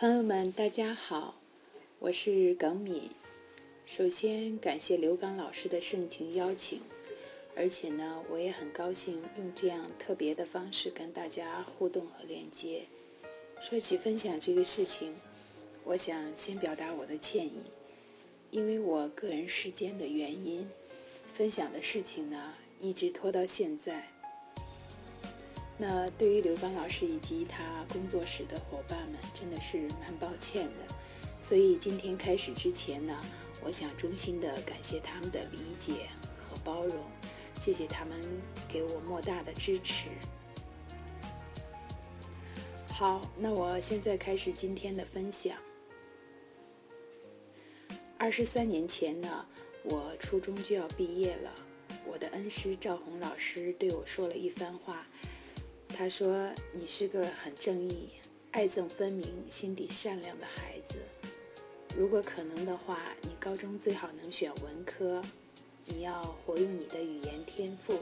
[0.00, 1.34] 朋友们，大家好，
[1.98, 3.10] 我是耿敏。
[3.84, 6.80] 首先感谢刘刚老师的盛情邀请，
[7.54, 12.84] 而且呢，我也很高兴用这样特别的方式跟大家互动和连接。
[13.60, 15.14] 说起分享这个事情，
[15.84, 17.60] 我想先表达我的歉意，
[18.50, 20.66] 因为我个人时间的原因，
[21.34, 24.08] 分享的事情呢一直拖到现在。
[25.82, 30.94] 那对于刘刚老师以及他工作室的伙伴们，真的是蛮抱歉的。
[31.40, 33.18] 所以今天开始之前呢，
[33.62, 36.96] 我想衷心的感谢他们的理解和包容，
[37.56, 38.20] 谢谢他们
[38.68, 40.08] 给我莫大的支持。
[42.90, 45.56] 好，那我现在开始今天的分享。
[48.18, 49.46] 二十三年前呢，
[49.82, 51.50] 我初中就要毕业了，
[52.06, 55.06] 我的恩师赵红老师对我说了一番话。
[55.92, 58.08] 他说：“你是个很正义、
[58.52, 60.94] 爱憎分明、心底善良的孩子。
[61.94, 65.22] 如果可能的话，你高中最好能选文科。
[65.84, 67.98] 你要活用你的语言天赋，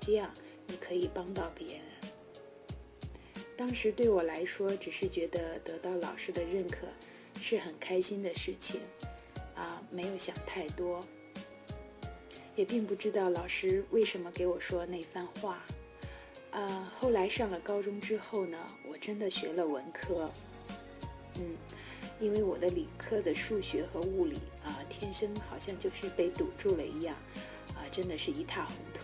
[0.00, 0.34] 这样
[0.66, 1.82] 你可以帮到别人。”
[3.56, 6.88] 当时对我来说，只是觉得得到老师的认可
[7.38, 8.80] 是很开心的事情，
[9.54, 11.06] 啊，没有想太多，
[12.56, 15.64] 也并不知道老师为什么给我说那番话。
[16.56, 18.56] 呃，后来上了高中之后呢，
[18.88, 20.30] 我真的学了文科，
[21.34, 21.54] 嗯，
[22.18, 27.14] 因为我的理科的数学和物理啊，天生好像就是被堵住了一样，
[27.74, 29.02] 啊，真的是一塌糊涂。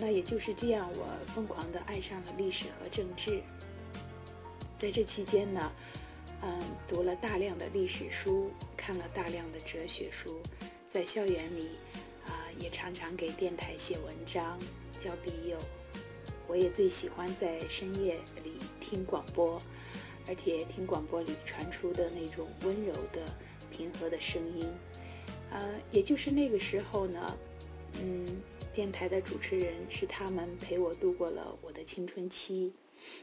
[0.00, 1.04] 那也就是这样，我
[1.34, 3.42] 疯狂的爱上了历史和政治。
[4.78, 5.70] 在这期间呢，
[6.40, 10.40] 嗯，读了大量的历史书，看了大量的哲学书，
[10.88, 11.72] 在校园里
[12.26, 14.58] 啊，也常常给电台写文章，
[14.98, 15.58] 交笔友。
[16.48, 19.60] 我也最喜欢在深夜里听广播，
[20.26, 23.22] 而且听广播里传出的那种温柔的、
[23.70, 24.66] 平和的声音。
[25.50, 27.36] 呃，也就是那个时候呢，
[28.02, 28.40] 嗯，
[28.74, 32.72] 电台的主持人是他们陪我度过了我的青春期，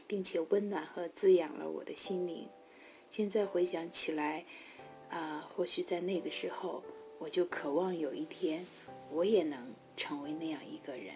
[0.06, 2.46] 并且温暖和滋养了我的心灵。
[3.10, 4.44] 现在回想起来，
[5.10, 6.82] 啊，或许在那个时候，
[7.18, 8.64] 我就渴望有一天，
[9.10, 11.14] 我也能成为那样一个人。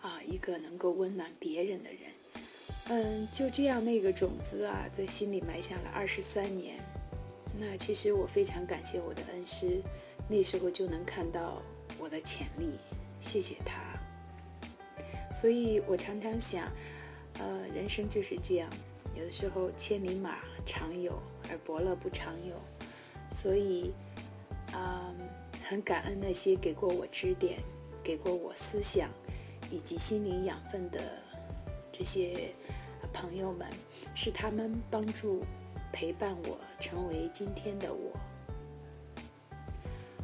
[0.00, 2.00] 啊，一个能够温暖别人的人，
[2.88, 6.78] 嗯，就这样，那个种子啊，在心里埋下了二十三年。
[7.58, 9.82] 那其实我非常感谢我的恩师，
[10.28, 11.60] 那时候就能看到
[11.98, 12.78] 我的潜力，
[13.20, 13.74] 谢谢他。
[15.34, 16.72] 所以我常常想，
[17.38, 18.70] 呃，人生就是这样，
[19.14, 22.54] 有的时候千里马常有，而伯乐不常有。
[23.30, 23.92] 所以，
[24.74, 25.14] 嗯，
[25.62, 27.60] 很感恩那些给过我指点、
[28.02, 29.10] 给过我思想。
[29.70, 31.00] 以及心灵养分的
[31.92, 32.52] 这些
[33.12, 33.68] 朋友们，
[34.14, 35.44] 是他们帮助
[35.92, 38.12] 陪伴我成为今天的我。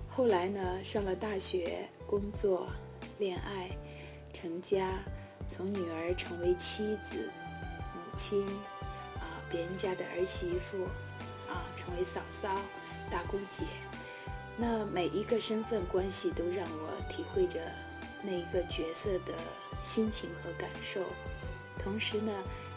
[0.09, 2.67] 后来呢，上了大学，工作、
[3.19, 3.71] 恋爱、
[4.33, 4.99] 成家，
[5.47, 7.29] 从女儿成为妻子、
[7.95, 8.47] 母亲，
[9.17, 10.85] 啊，别人家的儿媳妇，
[11.51, 12.49] 啊，成为嫂嫂、
[13.11, 13.65] 大姑姐，
[14.57, 17.61] 那每一个身份关系都让我体会着。
[18.27, 19.33] 那一个角色的
[19.83, 21.01] 心情和感受，
[21.79, 22.33] 同时呢，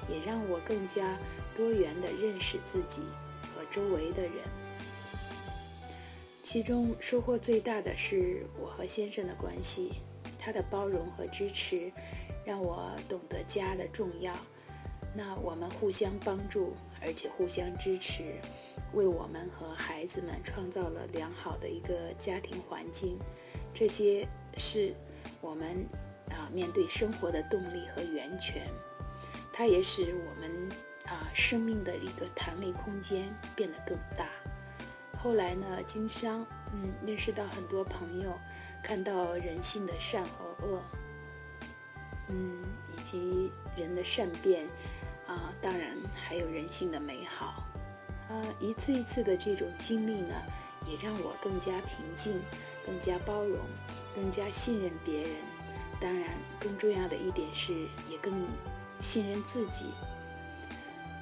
[0.08, 1.18] 也让我更加
[1.58, 3.02] 多元的认识自己
[3.42, 4.32] 和周围的人。
[6.44, 9.94] 其中收获最大的是我和先生的关系，
[10.38, 11.92] 他的包容和支持，
[12.46, 14.32] 让我懂得家的重要。
[15.16, 18.36] 那我们互相帮助，而且互相支持，
[18.94, 23.18] 为我们和孩子们创造了良好的一个家庭环境。
[23.74, 24.94] 这些是。
[25.42, 25.88] 我们
[26.30, 28.68] 啊，面对生活的动力和源泉，
[29.52, 30.70] 它也使我们
[31.06, 34.30] 啊生命的一个弹力空间变得更大。
[35.22, 38.40] 后来呢，经商，嗯，认识到很多朋友，
[38.84, 40.82] 看到人性的善和恶，
[42.30, 42.64] 嗯，
[42.96, 44.66] 以及人的善变，
[45.28, 47.66] 啊，当然还有人性的美好，
[48.30, 50.36] 啊，一次一次的这种经历呢，
[50.88, 52.40] 也让我更加平静，
[52.86, 53.60] 更加包容。
[54.20, 55.32] 更加信任别人，
[55.98, 57.74] 当然，更重要的一点是，
[58.10, 58.46] 也更
[59.00, 59.86] 信任自己。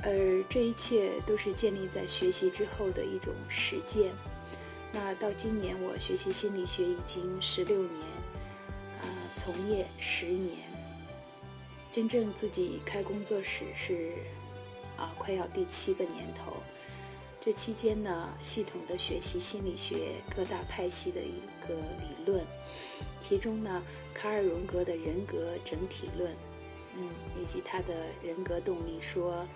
[0.01, 4.11] 而这一切都是建立在学习之后的一种实践。
[4.91, 8.01] 那到今年，我学习心理学已经十六年，
[8.99, 9.05] 啊，
[9.35, 10.57] 从业十年，
[11.91, 14.13] 真正自己开工作室是
[14.97, 16.57] 啊，快要第七个年头。
[17.47, 22.45] 这期间呢，系统的学习心理学各大派系的一个理论，
[23.21, 23.81] 其中呢，
[24.13, 26.29] 卡尔荣格的人格整体论，
[26.97, 27.07] 嗯，
[27.41, 29.47] 以及他的人格动力说，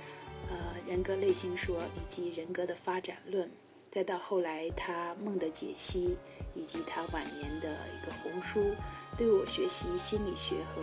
[0.49, 0.55] 呃
[0.87, 3.51] 人格类型说以及人格的发展论，
[3.91, 6.15] 再到后来他梦的解析，
[6.55, 8.73] 以及他晚年的一个红书，
[9.17, 10.81] 对我学习心理学和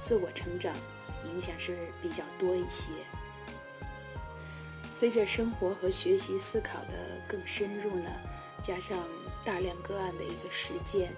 [0.00, 0.72] 自我成长
[1.24, 2.92] 影响是比较多一些。
[4.98, 6.94] 随着生活和学习思考的
[7.28, 8.10] 更深入呢，
[8.62, 8.98] 加上
[9.44, 11.12] 大量个案的一个实践，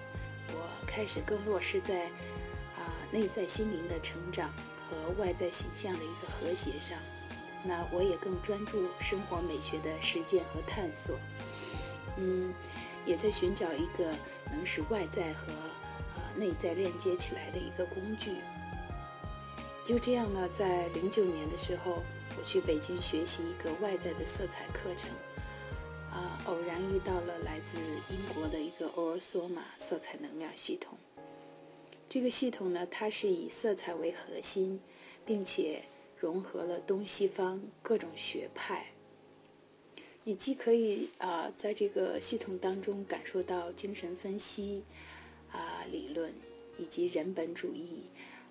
[0.49, 2.07] 我开始更落实在
[2.75, 4.51] 啊内在心灵的成长
[4.89, 6.99] 和外在形象的一个和谐上。
[7.63, 11.17] 那我也更专注生活美学的实践和探索。
[12.17, 12.53] 嗯，
[13.05, 14.13] 也在寻找一个
[14.51, 18.39] 能使外在和啊内在链接起来的一个工具。
[19.89, 22.03] 就这样呢，在零九年的时候。
[22.37, 25.09] 我去北京学习一个外在的色彩课程，
[26.11, 27.75] 啊，偶然遇到了来自
[28.13, 30.95] 英国的一个欧尔索玛色彩能量系统。
[32.07, 34.79] 这个系统呢，它是以色彩为核心，
[35.25, 35.81] 并且
[36.17, 38.85] 融合了东西方各种学派。
[40.23, 44.83] 你既可以啊，在这个系统当中感受到精神分析
[45.51, 46.31] 啊理论，
[46.77, 48.03] 以及人本主义。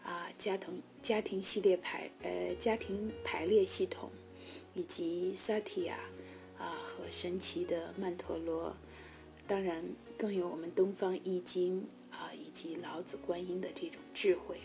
[0.04, 4.10] 啊，加藤家庭系列排呃家庭排列系统，
[4.74, 5.98] 以及萨提亚
[6.58, 8.76] 啊和神奇的曼陀罗，
[9.46, 9.82] 当然
[10.18, 14.58] 更有我们东方易经啊以及老子观音的这种智慧，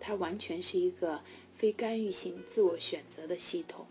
[0.00, 1.20] 它完全是一个
[1.56, 3.86] 非干预性自我选择的系统。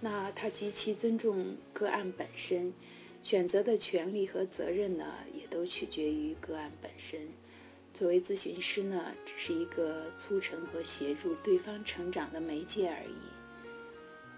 [0.00, 2.72] 那它极其尊重个案本身，
[3.20, 7.30] 选择的权利和责任呢，也都取决于个案本身。
[7.96, 13.16] 作为咨询师呢，只是一个促成和协助对方成长的媒介而已。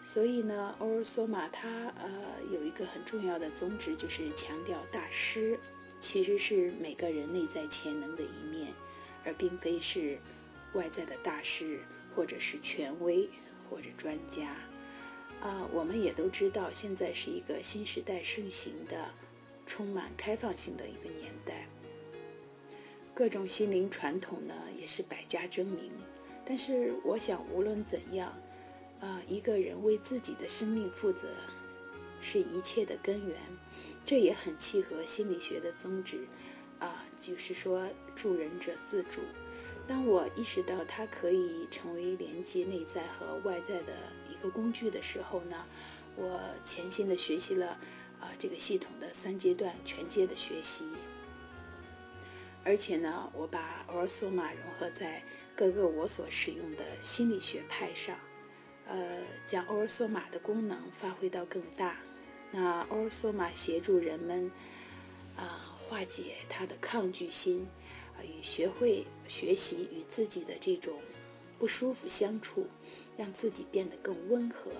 [0.00, 1.68] 所以呢，欧尔索玛他
[1.98, 2.08] 呃
[2.52, 5.58] 有一个很重要的宗旨，就是强调大师
[5.98, 8.72] 其实是每个人内在潜能的一面，
[9.24, 10.16] 而并非是
[10.74, 11.80] 外在的大师
[12.14, 13.28] 或者是权威
[13.68, 14.54] 或者专家。
[15.40, 19.10] 啊，我们也都知道，现在是一个新时代盛行的、
[19.66, 21.57] 充满开放性的一个年代。
[23.18, 25.90] 各种心灵传统呢，也是百家争鸣。
[26.46, 28.32] 但是，我想无论怎样，
[29.00, 31.26] 啊，一个人为自己的生命负责，
[32.20, 33.36] 是一切的根源。
[34.06, 36.28] 这也很契合心理学的宗旨，
[36.78, 39.20] 啊，就是说助人者自助。
[39.88, 43.94] 当我意识到它可以成为连接内在和外在的
[44.30, 45.66] 一个工具的时候呢，
[46.14, 47.70] 我潜心的学习了
[48.20, 50.86] 啊这个系统的三阶段全阶的学习。
[52.64, 55.22] 而且呢，我把欧尔索玛融合在
[55.56, 58.16] 各个我所使用的心理学派上，
[58.86, 61.96] 呃，将欧尔索玛的功能发挥到更大。
[62.50, 64.50] 那欧尔索玛协助人们
[65.36, 67.66] 啊化解他的抗拒心，
[68.16, 71.00] 啊与学会学习与自己的这种
[71.58, 72.66] 不舒服相处，
[73.16, 74.70] 让自己变得更温和，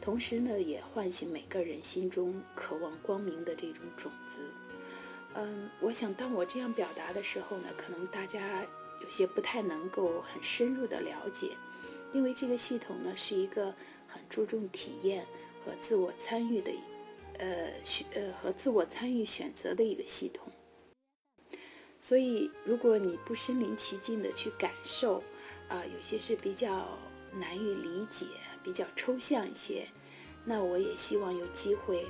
[0.00, 4.38] 同时呢，也唤醒每个人心中渴望光明的这种种子。
[5.36, 8.64] 嗯，我想当我这样表达的时候呢，可能大家
[9.02, 11.56] 有些不太能够很深入的了解，
[12.12, 13.74] 因为这个系统呢是一个
[14.06, 15.26] 很注重体验
[15.64, 16.70] 和自我参与的，
[17.38, 20.52] 呃选呃和自我参与选择的一个系统。
[21.98, 25.20] 所以如果你不身临其境的去感受，
[25.68, 26.96] 啊，有些是比较
[27.32, 28.26] 难以理解，
[28.62, 29.88] 比较抽象一些，
[30.44, 32.06] 那我也希望有机会，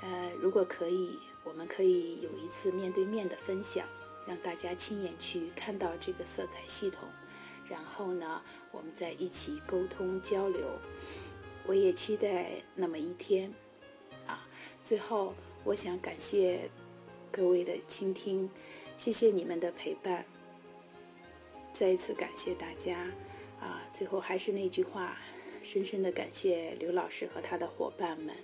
[0.00, 1.18] 呃，如果可以。
[1.46, 3.86] 我们可以有一次面对面的分享，
[4.26, 7.08] 让大家亲眼去看到这个色彩系统，
[7.68, 10.66] 然后呢，我们再一起沟通交流。
[11.64, 13.52] 我也期待那么一天，
[14.26, 14.46] 啊！
[14.82, 15.34] 最后，
[15.64, 16.68] 我想感谢
[17.30, 18.50] 各位的倾听，
[18.96, 20.24] 谢谢你们的陪伴，
[21.72, 22.98] 再一次感谢大家，
[23.60, 23.82] 啊！
[23.92, 25.16] 最后还是那句话，
[25.62, 28.34] 深深的感谢刘老师和他的伙伴们。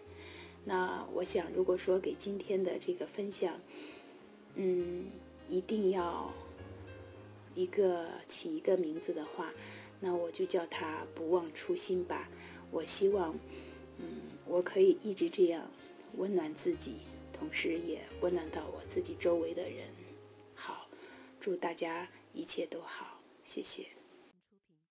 [0.65, 3.59] 那我想，如果说给今天的这个分享，
[4.55, 5.07] 嗯，
[5.49, 6.33] 一定要
[7.55, 9.53] 一个起一个名字的话，
[10.01, 12.29] 那我就叫他不忘初心吧。
[12.71, 13.35] 我希望，
[13.99, 15.69] 嗯，我可以一直这样
[16.17, 16.97] 温暖自己，
[17.33, 19.89] 同时也温暖到我自己周围的人。
[20.55, 20.87] 好，
[21.41, 23.87] 祝大家一切都好，谢谢。